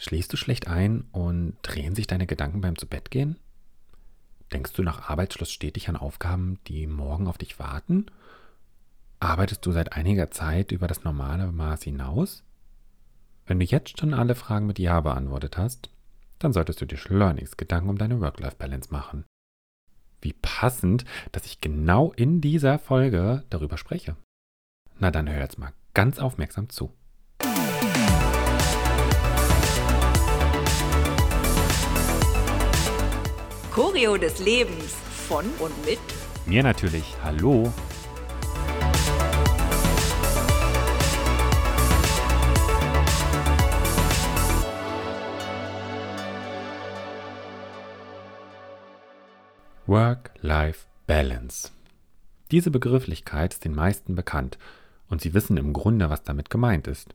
[0.00, 3.36] Schläfst du schlecht ein und drehen sich deine Gedanken beim Zubettgehen?
[4.50, 8.06] Denkst du nach Arbeitsschluss stetig an Aufgaben, die morgen auf dich warten?
[9.20, 12.42] Arbeitest du seit einiger Zeit über das normale Maß hinaus?
[13.44, 15.90] Wenn du jetzt schon alle Fragen mit Ja beantwortet hast,
[16.38, 19.26] dann solltest du dir schleunigst Gedanken um deine Work-Life-Balance machen.
[20.22, 24.16] Wie passend, dass ich genau in dieser Folge darüber spreche.
[24.98, 26.90] Na dann hör jetzt mal ganz aufmerksam zu.
[33.70, 34.96] Choreo des Lebens
[35.28, 36.00] von und mit
[36.44, 37.04] mir natürlich.
[37.22, 37.72] Hallo.
[49.86, 51.70] Work-Life-Balance.
[52.50, 54.58] Diese Begrifflichkeit ist den meisten bekannt
[55.08, 57.14] und sie wissen im Grunde, was damit gemeint ist.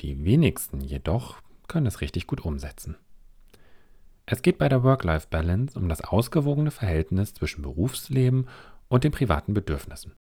[0.00, 2.96] Die wenigsten jedoch können es richtig gut umsetzen.
[4.32, 8.46] Es geht bei der Work-Life-Balance um das ausgewogene Verhältnis zwischen Berufsleben
[8.88, 10.14] und den privaten Bedürfnissen.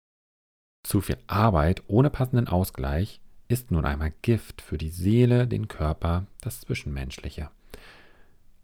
[0.83, 6.25] Zu viel Arbeit ohne passenden Ausgleich ist nun einmal Gift für die Seele, den Körper,
[6.41, 7.51] das Zwischenmenschliche.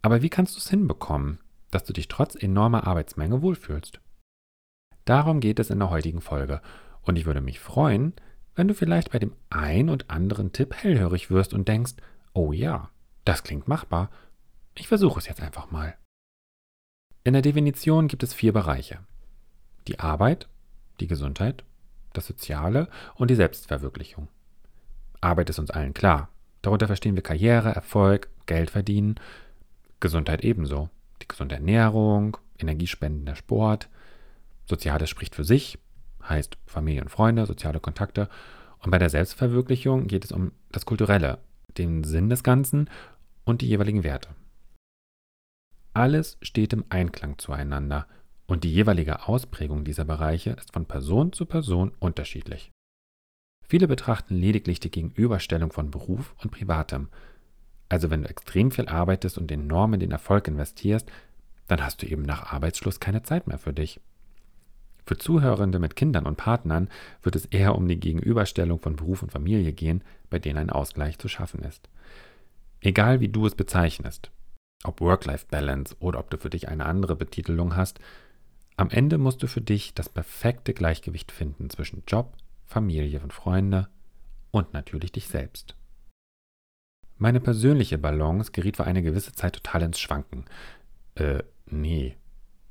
[0.01, 1.37] Aber wie kannst du es hinbekommen,
[1.69, 3.99] dass du dich trotz enormer Arbeitsmenge wohlfühlst?
[5.05, 6.59] Darum geht es in der heutigen Folge
[7.03, 8.13] und ich würde mich freuen,
[8.55, 11.93] wenn du vielleicht bei dem ein und anderen Tipp hellhörig wirst und denkst,
[12.33, 12.89] oh ja,
[13.25, 14.09] das klingt machbar
[14.77, 15.95] ich versuche es jetzt einfach mal.
[17.23, 18.99] In der Definition gibt es vier Bereiche.
[19.87, 20.47] Die Arbeit,
[20.99, 21.63] die Gesundheit,
[22.13, 24.27] das Soziale und die Selbstverwirklichung.
[25.21, 26.29] Arbeit ist uns allen klar.
[26.61, 29.15] Darunter verstehen wir Karriere, Erfolg, Geld verdienen,
[29.99, 30.89] Gesundheit ebenso.
[31.21, 33.89] Die gesunde Ernährung, energiespendender Sport.
[34.65, 35.79] Soziales spricht für sich,
[36.27, 38.29] heißt Familie und Freunde, soziale Kontakte.
[38.79, 41.39] Und bei der Selbstverwirklichung geht es um das Kulturelle,
[41.77, 42.89] den Sinn des Ganzen
[43.45, 44.29] und die jeweiligen Werte.
[45.95, 48.05] Alles steht im Einklang zueinander
[48.47, 52.73] und die jeweilige Ausprägung dieser Bereiche ist von Person zu Person unterschiedlich.
[53.65, 57.07] Viele betrachten lediglich die Gegenüberstellung von Beruf und Privatem.
[57.87, 61.09] Also wenn du extrem viel arbeitest und enorm in den Erfolg investierst,
[61.69, 64.01] dann hast du eben nach Arbeitsschluss keine Zeit mehr für dich.
[65.05, 66.89] Für Zuhörende mit Kindern und Partnern
[67.23, 71.19] wird es eher um die Gegenüberstellung von Beruf und Familie gehen, bei denen ein Ausgleich
[71.19, 71.87] zu schaffen ist.
[72.81, 74.29] Egal wie du es bezeichnest,
[74.87, 77.99] ob Work-Life-Balance oder ob du für dich eine andere Betitelung hast,
[78.77, 82.33] am Ende musst du für dich das perfekte Gleichgewicht finden zwischen Job,
[82.65, 83.87] Familie und Freunde
[84.51, 85.75] und natürlich dich selbst.
[87.17, 90.45] Meine persönliche Balance geriet für eine gewisse Zeit total ins Schwanken.
[91.15, 92.17] Äh, nee,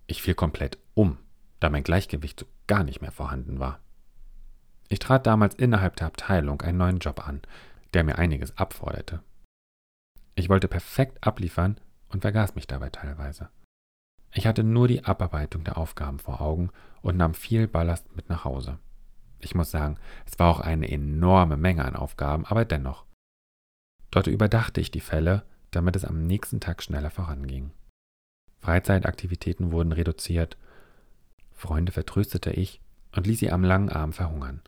[0.07, 1.17] ich fiel komplett um,
[1.61, 3.81] da mein Gleichgewicht so gar nicht mehr vorhanden war.
[4.89, 7.41] Ich trat damals innerhalb der Abteilung einen neuen Job an,
[7.95, 9.23] der mir einiges abforderte.
[10.35, 11.81] Ich wollte perfekt abliefern
[12.15, 13.51] und vergaß mich dabei teilweise.
[14.33, 16.71] Ich hatte nur die Abarbeitung der Aufgaben vor Augen
[17.03, 18.79] und nahm viel Ballast mit nach Hause.
[19.41, 23.05] Ich muss sagen, es war auch eine enorme Menge an Aufgaben, aber dennoch.
[24.11, 27.73] Dort überdachte ich die Fälle, damit es am nächsten Tag schneller voranging.
[28.61, 30.57] Freizeitaktivitäten wurden reduziert,
[31.53, 32.81] Freunde vertröstete ich
[33.13, 34.63] und ließ sie am langen Arm verhungern.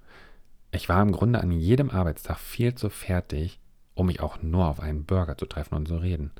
[0.72, 3.60] Ich war im Grunde an jedem Arbeitstag viel zu fertig,
[3.94, 6.32] um mich auch nur auf einen Burger zu treffen und zu reden.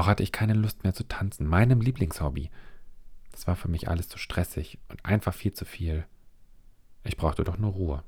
[0.00, 2.48] Auch hatte ich keine Lust mehr zu tanzen, meinem Lieblingshobby.
[3.32, 6.06] Das war für mich alles zu stressig und einfach viel zu viel.
[7.04, 8.02] Ich brauchte doch nur Ruhe.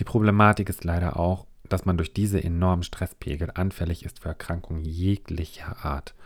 [0.00, 4.84] Die Problematik ist leider auch, dass man durch diese enormen Stresspegel anfällig ist für Erkrankungen
[4.84, 6.16] jeglicher Art.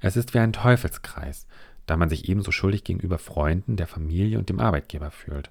[0.00, 1.46] Es ist wie ein Teufelskreis,
[1.86, 5.50] da man sich ebenso schuldig gegenüber Freunden, der Familie und dem Arbeitgeber fühlt.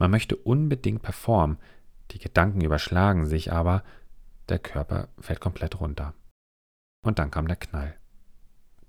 [0.00, 1.58] Man möchte unbedingt performen,
[2.10, 3.84] die Gedanken überschlagen sich aber,
[4.48, 6.14] der Körper fällt komplett runter.
[7.04, 7.94] Und dann kam der Knall.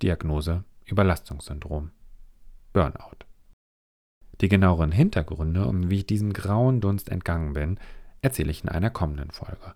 [0.01, 1.91] Diagnose Überlastungssyndrom.
[2.73, 3.25] Burnout.
[4.41, 7.79] Die genaueren Hintergründe und wie ich diesem grauen Dunst entgangen bin,
[8.21, 9.73] erzähle ich in einer kommenden Folge.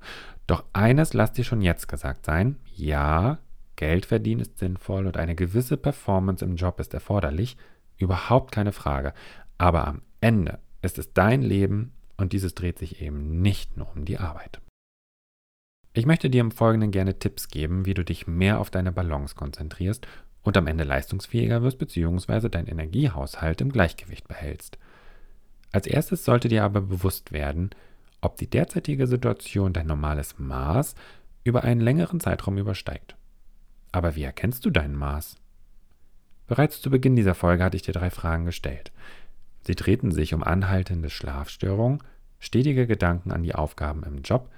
[0.48, 3.40] Doch eines lasst dir schon jetzt gesagt sein, ja,
[3.76, 7.58] Geld verdienen ist sinnvoll und eine gewisse Performance im Job ist erforderlich,
[7.98, 9.14] überhaupt keine Frage,
[9.58, 14.06] aber am Ende ist es dein Leben und dieses dreht sich eben nicht nur um
[14.06, 14.60] die Arbeit.
[15.94, 19.36] Ich möchte dir im Folgenden gerne Tipps geben, wie du dich mehr auf deine Balance
[19.36, 20.08] konzentrierst
[20.44, 22.50] und am Ende leistungsfähiger wirst bzw.
[22.50, 24.78] deinen Energiehaushalt im Gleichgewicht behältst.
[25.72, 27.72] Als erstes sollte dir aber bewusst werden,
[28.22, 30.96] ob die derzeitige Situation dein normales Maß
[31.44, 33.16] über einen längeren Zeitraum übersteigt.
[33.92, 35.38] Aber wie erkennst du dein Maß?
[36.48, 38.92] Bereits zu Beginn dieser Folge hatte ich dir drei Fragen gestellt.
[39.62, 42.04] Sie drehten sich um anhaltende Schlafstörungen,
[42.40, 44.50] stetige Gedanken an die Aufgaben im Job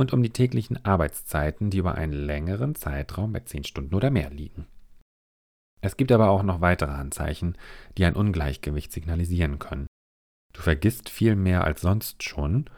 [0.00, 4.30] und um die täglichen Arbeitszeiten, die über einen längeren Zeitraum bei 10 Stunden oder mehr
[4.30, 4.66] liegen.
[5.82, 7.56] Es gibt aber auch noch weitere Anzeichen,
[7.96, 9.86] die ein Ungleichgewicht signalisieren können.
[10.52, 12.68] Du vergisst viel mehr als sonst schon,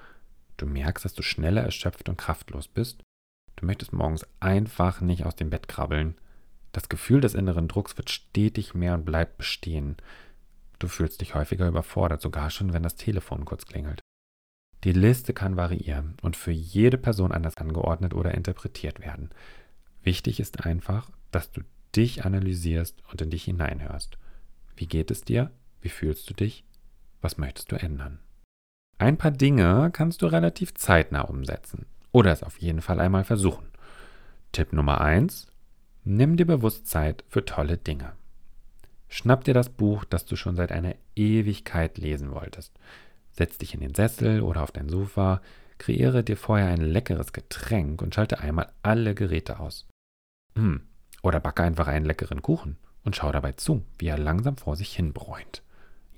[0.57, 3.03] du merkst, dass du schneller erschöpft und kraftlos bist,
[3.57, 6.17] du möchtest morgens einfach nicht aus dem Bett krabbeln,
[6.73, 9.97] das Gefühl des inneren Drucks wird stetig mehr und bleibt bestehen,
[10.79, 14.02] du fühlst dich häufiger überfordert, sogar schon, wenn das Telefon kurz klingelt.
[14.85, 19.31] Die Liste kann variieren und für jede Person anders angeordnet oder interpretiert werden.
[20.03, 21.61] Wichtig ist einfach, dass du
[21.95, 24.19] dich analysierst und in dich hineinhörst.
[24.75, 25.51] Wie geht es dir?
[25.81, 26.65] Wie fühlst du dich?
[27.21, 28.19] Was möchtest du ändern?
[28.99, 33.67] Ein paar Dinge kannst du relativ zeitnah umsetzen oder es auf jeden Fall einmal versuchen.
[34.53, 35.47] Tipp Nummer 1.
[36.05, 38.13] Nimm dir bewusst Zeit für tolle Dinge.
[39.09, 42.73] Schnapp dir das Buch, das du schon seit einer Ewigkeit lesen wolltest.
[43.33, 45.41] Setz dich in den Sessel oder auf dein Sofa,
[45.79, 49.89] kreiere dir vorher ein leckeres Getränk und schalte einmal alle Geräte aus.
[50.55, 50.83] Hm,
[51.23, 54.95] oder backe einfach einen leckeren Kuchen und schau dabei zu, wie er langsam vor sich
[54.95, 55.63] hin bräunt.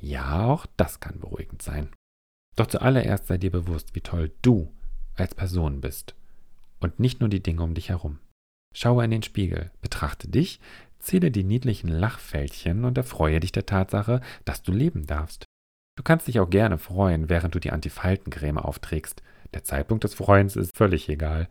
[0.01, 1.89] Ja, auch das kann beruhigend sein.
[2.57, 4.73] Doch zuallererst sei dir bewusst, wie toll du
[5.15, 6.15] als Person bist
[6.81, 8.19] und nicht nur die Dinge um dich herum.
[8.75, 10.61] Schaue in den Spiegel, betrachte dich,
[10.99, 15.45] zähle die niedlichen Lachfältchen und erfreue dich der Tatsache, dass du leben darfst.
[15.97, 19.23] Du kannst dich auch gerne freuen, während du die Antifaltencreme aufträgst.
[19.53, 21.49] Der Zeitpunkt des Freuens ist völlig egal.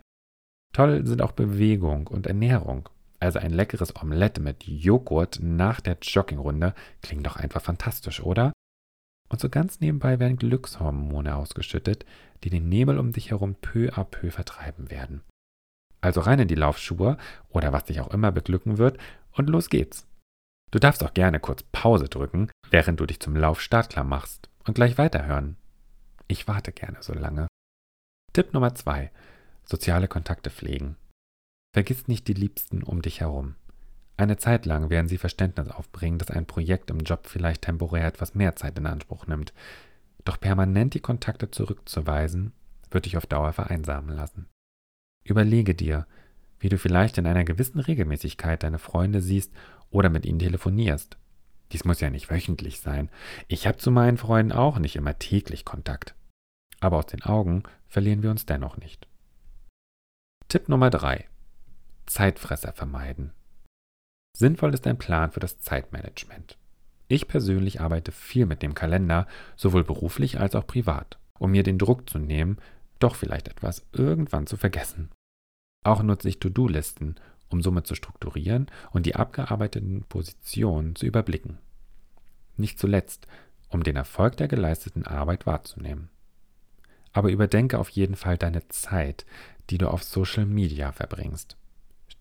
[0.74, 2.88] Toll sind auch Bewegung und Ernährung.
[3.20, 8.52] Also ein leckeres Omelette mit Joghurt nach der Joggingrunde klingt doch einfach fantastisch, oder?
[9.30, 12.04] Und so ganz nebenbei werden Glückshormone ausgeschüttet,
[12.42, 15.22] die den Nebel um dich herum peu à peu vertreiben werden.
[16.02, 17.16] Also rein in die Laufschuhe
[17.48, 18.98] oder was dich auch immer beglücken wird
[19.32, 20.06] und los geht's.
[20.74, 24.74] Du darfst auch gerne kurz Pause drücken, während du dich zum Lauf startklar machst und
[24.74, 25.56] gleich weiterhören.
[26.26, 27.46] Ich warte gerne so lange.
[28.32, 29.12] Tipp Nummer 2.
[29.64, 30.96] Soziale Kontakte pflegen.
[31.72, 33.54] Vergiss nicht die Liebsten um dich herum.
[34.16, 38.34] Eine Zeit lang werden sie Verständnis aufbringen, dass ein Projekt im Job vielleicht temporär etwas
[38.34, 39.54] mehr Zeit in Anspruch nimmt.
[40.24, 42.52] Doch permanent die Kontakte zurückzuweisen,
[42.90, 44.48] wird dich auf Dauer vereinsamen lassen.
[45.22, 46.08] Überlege dir,
[46.64, 49.52] wie du vielleicht in einer gewissen Regelmäßigkeit deine Freunde siehst
[49.90, 51.18] oder mit ihnen telefonierst.
[51.72, 53.10] Dies muss ja nicht wöchentlich sein.
[53.48, 56.14] Ich habe zu meinen Freunden auch nicht immer täglich Kontakt.
[56.80, 59.06] Aber aus den Augen verlieren wir uns dennoch nicht.
[60.48, 61.26] Tipp Nummer 3.
[62.06, 63.34] Zeitfresser vermeiden.
[64.34, 66.56] Sinnvoll ist ein Plan für das Zeitmanagement.
[67.08, 71.76] Ich persönlich arbeite viel mit dem Kalender, sowohl beruflich als auch privat, um mir den
[71.76, 72.56] Druck zu nehmen,
[73.00, 75.10] doch vielleicht etwas irgendwann zu vergessen.
[75.84, 77.14] Auch nutze ich To-Do-Listen,
[77.50, 81.58] um somit zu strukturieren und die abgearbeiteten Positionen zu überblicken.
[82.56, 83.28] Nicht zuletzt,
[83.68, 86.08] um den Erfolg der geleisteten Arbeit wahrzunehmen.
[87.12, 89.24] Aber überdenke auf jeden Fall deine Zeit,
[89.70, 91.56] die du auf Social Media verbringst.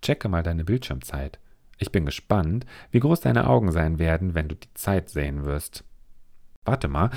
[0.02, 1.40] Checke mal deine Bildschirmzeit.
[1.80, 5.84] Ich bin gespannt, wie groß deine Augen sein werden, wenn du die Zeit sehen wirst.
[6.66, 7.10] Warte mal,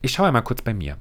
[0.00, 0.98] ich schaue einmal kurz bei mir.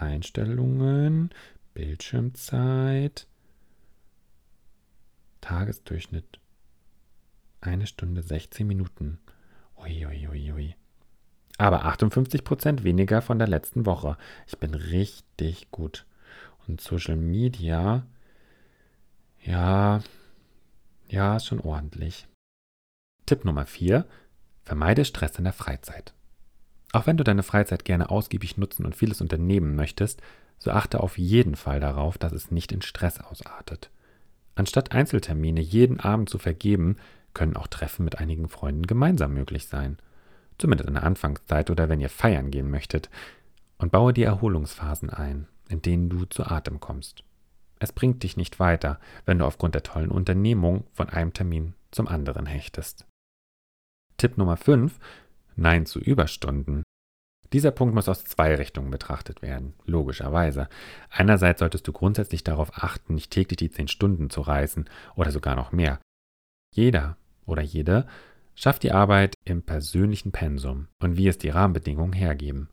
[0.00, 1.30] Einstellungen,
[1.74, 3.26] Bildschirmzeit,
[5.40, 6.40] Tagesdurchschnitt.
[7.60, 9.18] Eine Stunde 16 Minuten.
[9.76, 10.28] Uiuiuiui.
[10.28, 10.74] Ui, ui.
[11.58, 14.16] Aber 58 Prozent weniger von der letzten Woche.
[14.46, 16.06] Ich bin richtig gut.
[16.66, 18.06] Und Social Media,
[19.42, 20.02] ja,
[21.08, 22.28] ja, ist schon ordentlich.
[23.26, 24.06] Tipp Nummer 4.
[24.62, 26.14] Vermeide Stress in der Freizeit.
[26.92, 30.22] Auch wenn du deine Freizeit gerne ausgiebig nutzen und vieles unternehmen möchtest,
[30.58, 33.90] so achte auf jeden Fall darauf, dass es nicht in Stress ausartet.
[34.54, 36.96] Anstatt Einzeltermine jeden Abend zu vergeben,
[37.34, 39.98] können auch Treffen mit einigen Freunden gemeinsam möglich sein.
[40.56, 43.10] Zumindest in der Anfangszeit oder wenn ihr feiern gehen möchtet.
[43.76, 47.24] Und baue die Erholungsphasen ein in denen du zu Atem kommst.
[47.78, 52.08] Es bringt dich nicht weiter, wenn du aufgrund der tollen Unternehmung von einem Termin zum
[52.08, 53.06] anderen hechtest.
[54.16, 54.98] Tipp Nummer 5.
[55.58, 56.84] Nein zu Überstunden.
[57.52, 60.68] Dieser Punkt muss aus zwei Richtungen betrachtet werden, logischerweise.
[61.10, 65.56] Einerseits solltest du grundsätzlich darauf achten, nicht täglich die 10 Stunden zu reißen oder sogar
[65.56, 65.98] noch mehr.
[66.74, 68.06] Jeder oder jede
[68.54, 72.68] schafft die Arbeit im persönlichen Pensum und wie es die Rahmenbedingungen hergeben.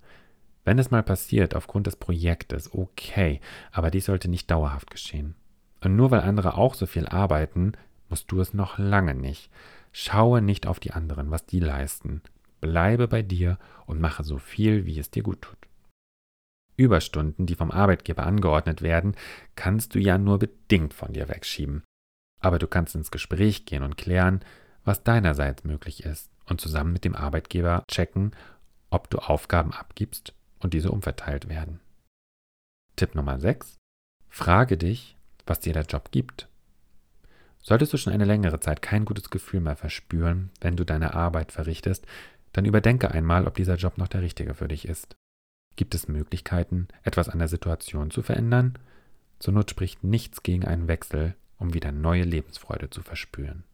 [0.64, 3.40] Wenn es mal passiert aufgrund des Projektes, okay,
[3.72, 5.36] aber dies sollte nicht dauerhaft geschehen.
[5.82, 7.74] Und nur weil andere auch so viel arbeiten,
[8.10, 9.50] musst du es noch lange nicht.
[9.92, 12.22] Schaue nicht auf die anderen, was die leisten.
[12.66, 15.58] Bleibe bei dir und mache so viel, wie es dir gut tut.
[16.78, 19.16] Überstunden, die vom Arbeitgeber angeordnet werden,
[19.56, 21.84] kannst du ja nur bedingt von dir wegschieben.
[22.42, 24.42] Aber du kannst ins Gespräch gehen und klären,
[24.84, 28.32] was deinerseits möglich ist und zusammen mit dem Arbeitgeber checken,
[28.90, 31.80] ob du Aufgaben abgibst und diese umverteilt werden.
[32.96, 33.76] Tipp Nummer 6.
[34.30, 36.50] Frage dich, was dir der Job gibt.
[37.68, 41.52] Solltest du schon eine längere Zeit kein gutes Gefühl mehr verspüren, wenn du deine Arbeit
[41.52, 42.06] verrichtest,
[42.56, 45.18] dann überdenke einmal, ob dieser Job noch der richtige für dich ist.
[45.76, 48.80] Gibt es Möglichkeiten, etwas an der Situation zu verändern?
[49.40, 53.66] Zur Not spricht nichts gegen einen Wechsel, um wieder neue Lebensfreude zu verspüren.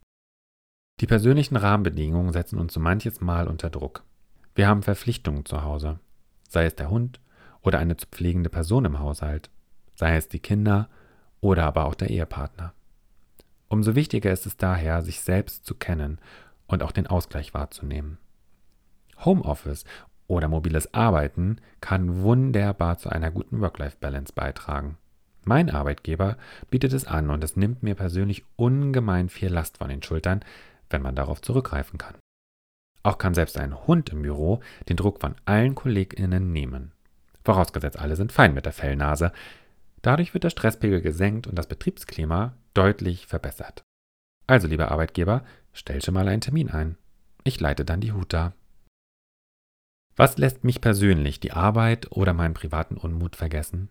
[1.00, 4.04] Die persönlichen Rahmenbedingungen setzen uns so manches Mal unter Druck.
[4.56, 6.00] Wir haben Verpflichtungen zu Hause,
[6.50, 7.20] sei es der Hund
[7.62, 9.52] oder eine zu pflegende Person im Haushalt,
[9.94, 10.90] sei es die Kinder
[11.40, 12.74] oder aber auch der Ehepartner.
[13.68, 16.18] Umso wichtiger ist es daher, sich selbst zu kennen
[16.66, 18.18] und auch den Ausgleich wahrzunehmen.
[19.25, 19.86] Homeoffice
[20.28, 24.98] oder mobiles Arbeiten kann wunderbar zu einer guten Work-Life-Balance beitragen.
[25.44, 26.38] Mein Arbeitgeber
[26.70, 30.46] bietet es an und es nimmt mir persönlich ungemein viel Last von den Schultern,
[30.90, 32.16] wenn man darauf zurückgreifen kann.
[33.04, 36.92] Auch kann selbst ein Hund im Büro den Druck von allen KollegInnen nehmen.
[37.44, 39.32] Vorausgesetzt, alle sind fein mit der Fellnase.
[40.04, 43.84] Dadurch wird der Stresspegel gesenkt und das Betriebsklima deutlich verbessert.
[44.46, 46.98] Also, lieber Arbeitgeber, stell schon mal einen Termin ein.
[47.44, 48.54] Ich leite dann die Hut da.
[50.22, 53.90] Was lässt mich persönlich die Arbeit oder meinen privaten Unmut vergessen?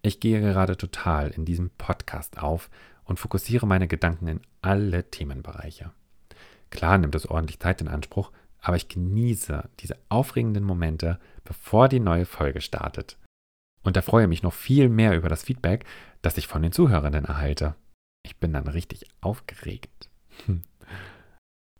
[0.00, 2.70] Ich gehe gerade total in diesem Podcast auf
[3.02, 5.90] und fokussiere meine Gedanken in alle Themenbereiche.
[6.70, 11.98] Klar nimmt es ordentlich Zeit in Anspruch, aber ich genieße diese aufregenden Momente, bevor die
[11.98, 13.18] neue Folge startet.
[13.82, 15.84] Und da freue mich noch viel mehr über das Feedback,
[16.22, 17.74] das ich von den Zuhörenden erhalte.
[18.22, 20.10] Ich bin dann richtig aufgeregt.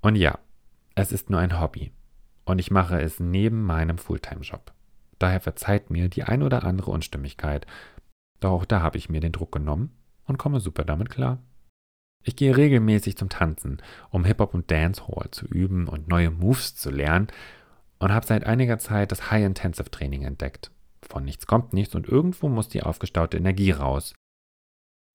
[0.00, 0.40] Und ja,
[0.97, 1.92] es ist nur ein Hobby
[2.49, 4.73] und ich mache es neben meinem Fulltime-Job.
[5.19, 7.67] Daher verzeiht mir die ein oder andere Unstimmigkeit.
[8.40, 9.93] Doch auch da habe ich mir den Druck genommen
[10.25, 11.43] und komme super damit klar.
[12.25, 16.90] Ich gehe regelmäßig zum Tanzen, um Hip-Hop und Dancehall zu üben und neue Moves zu
[16.90, 17.28] lernen
[17.99, 20.71] und habe seit einiger Zeit das High Intensive Training entdeckt.
[21.02, 24.14] Von nichts kommt nichts und irgendwo muss die aufgestaute Energie raus.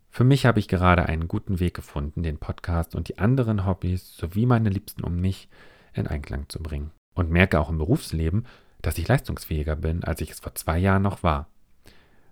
[0.10, 4.16] Für mich habe ich gerade einen guten Weg gefunden, den Podcast und die anderen Hobbys
[4.16, 5.50] sowie meine Liebsten um mich
[5.94, 8.46] in Einklang zu bringen und merke auch im Berufsleben,
[8.82, 11.48] dass ich leistungsfähiger bin, als ich es vor zwei Jahren noch war.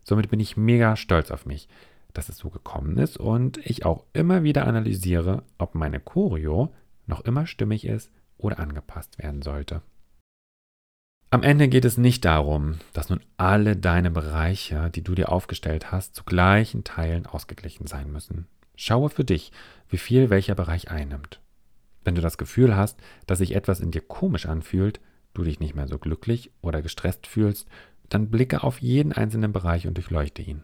[0.03, 1.67] Somit bin ich mega stolz auf mich,
[2.13, 6.73] dass es so gekommen ist und ich auch immer wieder analysiere, ob meine Choreo
[7.07, 9.81] noch immer stimmig ist oder angepasst werden sollte.
[11.29, 15.89] Am Ende geht es nicht darum, dass nun alle deine Bereiche, die du dir aufgestellt
[15.91, 18.47] hast, zu gleichen Teilen ausgeglichen sein müssen.
[18.75, 19.53] Schaue für dich,
[19.87, 21.39] wie viel welcher Bereich einnimmt.
[22.03, 24.99] Wenn du das Gefühl hast, dass sich etwas in dir komisch anfühlt,
[25.33, 27.67] du dich nicht mehr so glücklich oder gestresst fühlst,
[28.09, 30.63] dann blicke auf jeden einzelnen Bereich und durchleuchte ihn.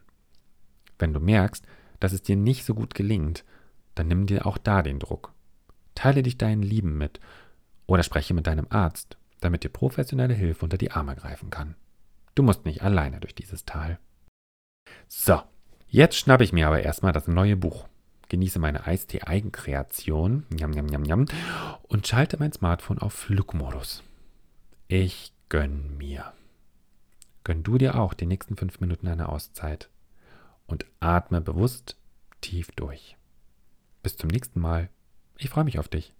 [1.00, 1.66] Wenn du merkst,
[2.00, 3.46] dass es dir nicht so gut gelingt,
[3.96, 5.34] dann nimm dir auch da den Druck.
[5.96, 7.20] Teile dich deinen Lieben mit
[7.86, 11.76] oder spreche mit deinem Arzt, damit dir professionelle Hilfe unter die Arme greifen kann.
[12.36, 13.98] Du musst nicht alleine durch dieses Tal.
[15.08, 15.42] So,
[15.88, 17.88] jetzt schnappe ich mir aber erstmal das neue Buch
[18.30, 21.26] genieße meine Eistee-Eigenkreation jam, jam, jam, jam,
[21.84, 24.04] und schalte mein Smartphone auf Flugmodus.
[24.88, 26.34] Ich gönn mir.
[27.44, 29.90] Gönn du dir auch die nächsten fünf Minuten eine Auszeit
[30.66, 31.96] und atme bewusst
[32.42, 33.16] tief durch.
[34.04, 34.90] Bis zum nächsten Mal.
[35.38, 36.14] Ich freue mich auf dich.